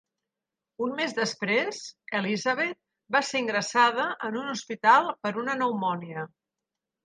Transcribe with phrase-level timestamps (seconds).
[0.85, 1.81] Un mes després,
[2.21, 2.79] Elizabeth
[3.17, 6.29] va ser ingressada en un hospital per una pneumònia.